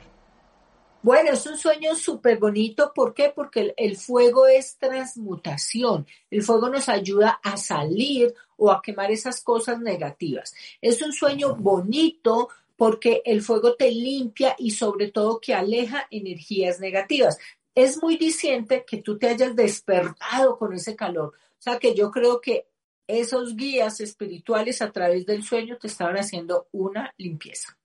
[1.02, 2.91] Bueno, es un sueño súper bonito.
[2.93, 3.32] ¿Por qué?
[3.34, 6.06] Porque el, fuego es transmutación.
[6.30, 10.54] El fuego nos ayuda a salir o a quemar esas cosas negativas.
[10.82, 16.82] Es un sueño bonito porque el fuego te limpia y sobre todo que aleja energías
[16.82, 17.38] negativas.
[17.74, 21.34] Es muy diciente que tú te hayas despertado con ese calor.
[21.34, 22.68] O sea que yo creo que
[23.08, 27.79] esos guías espirituales a través del sueño te estaban haciendo una limpieza.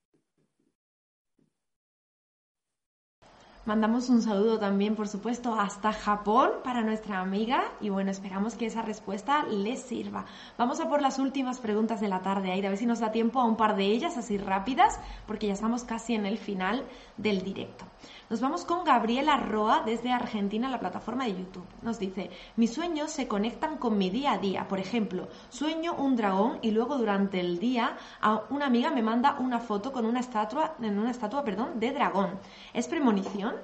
[3.67, 8.67] Mandamos un saludo también, por supuesto, hasta Japón para nuestra amiga y bueno, esperamos que
[8.67, 10.27] esa respuesta les sirva.
[10.59, 13.11] Vamos a por las últimas preguntas de la tarde, Aida, a ver si nos da
[13.11, 16.85] tiempo a un par de ellas así rápidas, porque ya estamos casi en el final
[17.17, 17.87] del directo.
[18.31, 21.66] Nos vamos con Gabriela Roa desde Argentina, la plataforma de YouTube.
[21.83, 24.66] Nos dice, mis sueños se conectan con mi día a día.
[24.66, 27.99] Por ejemplo, sueño un dragón y luego durante el día
[28.49, 32.41] una amiga me manda una foto con una estatua, en una estatua, perdón, de dragón.
[32.72, 33.57] ¿Es premonición?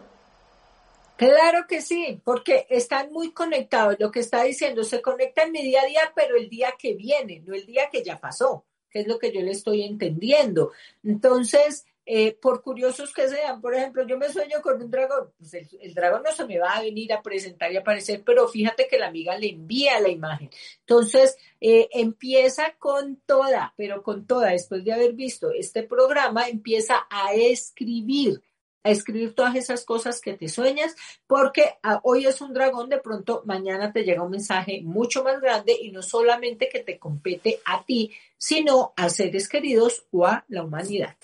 [1.17, 3.97] Claro que sí, porque están muy conectados.
[3.99, 6.95] Lo que está diciendo, se conecta en mi día a día, pero el día que
[6.95, 10.73] viene, no el día que ya pasó, que es lo que yo le estoy entendiendo.
[11.03, 15.55] Entonces, eh, por curiosos que sean, por ejemplo, yo me sueño con un dragón, pues
[15.55, 18.99] el, dragón no se me va a venir a presentar y aparecer, pero fíjate que
[18.99, 20.51] la amiga le envía la imagen.
[20.81, 27.07] Entonces, eh, empieza con toda, pero con toda, después de haber visto este programa, empieza
[27.09, 28.43] a escribir
[28.83, 30.97] a escribir todas esas cosas que te sueñas,
[31.29, 35.41] porque ah, hoy es un dragón, de pronto mañana te llega un mensaje mucho más
[35.41, 40.45] grande y no solamente que te compete a ti, sino a seres queridos o a
[40.49, 41.15] la humanidad.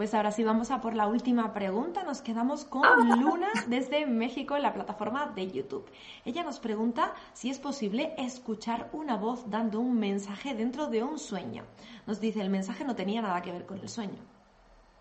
[0.00, 2.04] Pues ahora sí vamos a por la última pregunta.
[2.04, 2.82] Nos quedamos con
[3.20, 5.84] Luna desde México en la plataforma de YouTube.
[6.24, 11.18] Ella nos pregunta si es posible escuchar una voz dando un mensaje dentro de un
[11.18, 11.66] sueño.
[12.06, 14.16] Nos dice, el mensaje no tenía nada que ver con el sueño.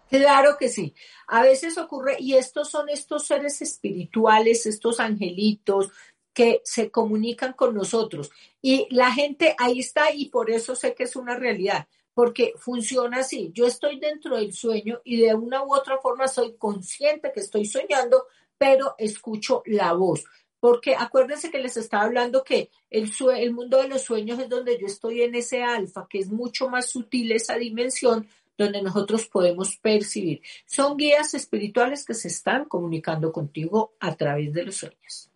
[0.10, 0.94] Claro que sí.
[1.28, 5.94] A veces ocurre, y estos son estos seres espirituales, estos angelitos
[6.34, 8.32] que se comunican con nosotros.
[8.62, 11.88] Y la gente ahí está y por eso sé que es una realidad
[12.20, 13.50] porque funciona así.
[13.54, 17.64] Yo estoy dentro del sueño y de una u otra forma soy consciente que estoy
[17.64, 18.26] soñando,
[18.58, 20.26] pero escucho la voz.
[20.60, 24.78] Porque acuérdense que les estaba hablando que el, el mundo de los sueños es donde
[24.78, 29.78] yo estoy en ese alfa, que es mucho más sutil esa dimensión donde nosotros podemos
[29.78, 30.42] percibir.
[30.66, 35.29] Son guías espirituales que se están comunicando contigo a través de los sueños.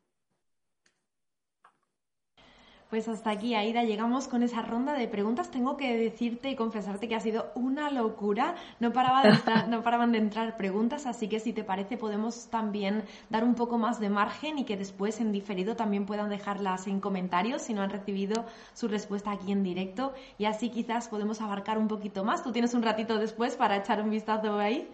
[2.93, 5.49] Pues hasta aquí, Aida, llegamos con esa ronda de preguntas.
[5.49, 8.53] Tengo que decirte y confesarte que ha sido una locura.
[8.79, 9.31] No, paraba de
[9.67, 13.79] no paraban de entrar preguntas, así que si te parece podemos también dar un poco
[13.79, 17.81] más de margen y que después en diferido también puedan dejarlas en comentarios si no
[17.81, 20.13] han recibido su respuesta aquí en directo.
[20.37, 22.43] Y así quizás podemos abarcar un poquito más.
[22.43, 24.87] ¿Tú tienes un ratito después para echar un vistazo ahí?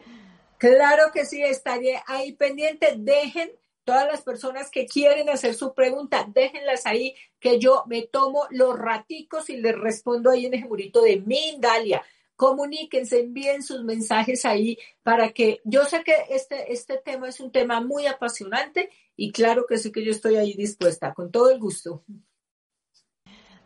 [0.58, 2.96] Claro que sí, estaré ahí pendiente.
[2.98, 3.52] Dejen
[3.90, 8.78] Todas las personas que quieren hacer su pregunta, déjenlas ahí, que yo me tomo los
[8.78, 12.04] raticos y les respondo ahí en el murito de Mindalia.
[12.36, 17.52] Comuníquense, envíen sus mensajes ahí para que yo sé que este, este tema es un
[17.52, 21.58] tema muy apasionante y claro que sí que yo estoy ahí dispuesta, con todo el
[21.58, 22.04] gusto.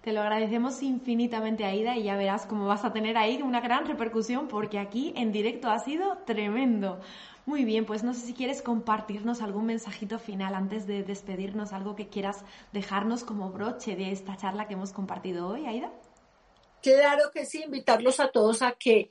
[0.03, 3.85] Te lo agradecemos infinitamente, Aida, y ya verás cómo vas a tener ahí una gran
[3.85, 6.99] repercusión, porque aquí en directo ha sido tremendo.
[7.45, 11.95] Muy bien, pues no sé si quieres compartirnos algún mensajito final antes de despedirnos, algo
[11.95, 12.43] que quieras
[12.73, 15.89] dejarnos como broche de esta charla que hemos compartido hoy, Aida.
[16.81, 19.09] Claro que sí, invitarlos a todos a que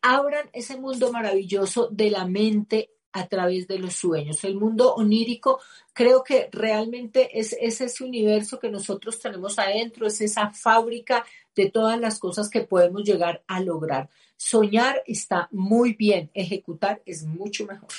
[0.00, 4.42] abran ese mundo maravilloso de la mente a través de los sueños.
[4.44, 5.60] El mundo onírico
[5.92, 11.70] creo que realmente es, es, ese universo que nosotros tenemos adentro, es esa fábrica de
[11.70, 14.08] todas las cosas que podemos llegar a lograr.
[14.36, 17.90] Soñar está muy bien, ejecutar es mucho mejor.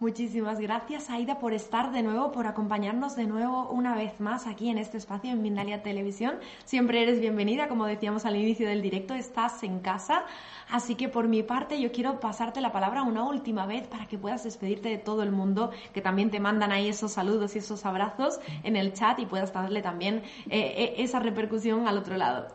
[0.00, 4.70] Muchísimas gracias, Aida, por estar de nuevo, por acompañarnos de nuevo una vez más aquí
[4.70, 6.40] en este espacio en Mindalia Televisión.
[6.64, 10.24] Siempre eres bienvenida, como decíamos al inicio del directo, estás en casa.
[10.70, 14.16] Así que por mi parte yo quiero pasarte la palabra una última vez para que
[14.16, 17.84] puedas despedirte de todo el mundo, que también te mandan ahí esos saludos y esos
[17.84, 22.48] abrazos en el chat y puedas darle también eh, eh, esa repercusión al otro lado.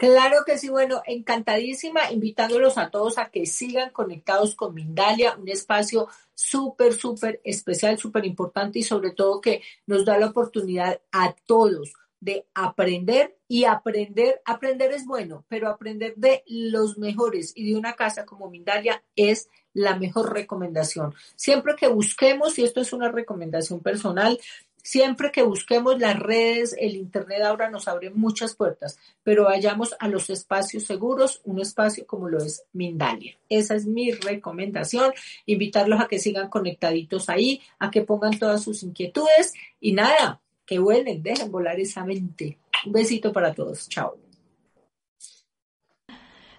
[0.00, 5.46] Claro que sí, bueno, encantadísima, invitándolos a todos a que sigan conectados con Mindalia, un
[5.50, 6.08] espacio
[6.40, 11.92] súper, súper especial, súper importante y sobre todo que nos da la oportunidad a todos
[12.20, 17.94] de aprender y aprender, aprender es bueno, pero aprender de los mejores y de una
[17.94, 21.14] casa como Mindalia es la mejor recomendación.
[21.36, 24.38] Siempre que busquemos, y esto es una recomendación personal,
[24.82, 30.08] Siempre que busquemos las redes, el Internet ahora nos abre muchas puertas, pero vayamos a
[30.08, 33.38] los espacios seguros, un espacio como lo es Mindalia.
[33.48, 35.12] Esa es mi recomendación,
[35.46, 40.78] invitarlos a que sigan conectaditos ahí, a que pongan todas sus inquietudes y nada, que
[40.78, 42.58] vuelen, dejen volar esa mente.
[42.86, 44.29] Un besito para todos, chao.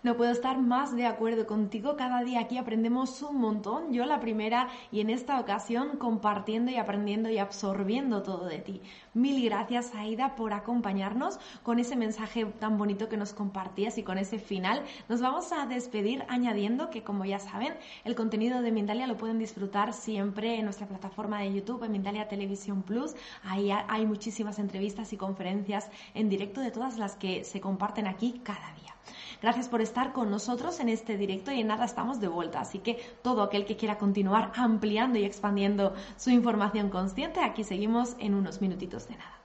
[0.04, 1.96] No puedo estar más de acuerdo contigo.
[1.96, 3.94] Cada día aquí aprendemos un montón.
[3.94, 8.82] Yo la primera y en esta ocasión compartiendo y aprendiendo y absorbiendo todo de ti.
[9.14, 14.18] Mil gracias Aida por acompañarnos con ese mensaje tan bonito que nos compartías y con
[14.18, 14.82] ese final.
[15.08, 19.38] Nos vamos a despedir añadiendo que como ya saben, el contenido de Mindalia lo pueden
[19.38, 23.14] disfrutar siempre en nuestra plataforma de YouTube, en Mindalia Televisión Plus.
[23.44, 28.42] Ahí hay muchísimas entrevistas y conferencias en directo de todas las que se comparten aquí
[28.44, 28.96] cada día.
[29.42, 32.62] Gracias por estar con nosotros en este directo y en nada estamos de vuelta.
[32.62, 38.16] Así que todo aquel que quiera continuar ampliando y expandiendo su información consciente, aquí seguimos
[38.20, 39.42] en unos minutitos de nada.